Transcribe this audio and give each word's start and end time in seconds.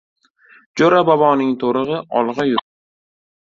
Jo‘ra 0.81 1.01
boboning 1.09 1.53
to‘rig‘i 1.65 2.01
olg‘a 2.23 2.49
yurdi. 2.51 2.69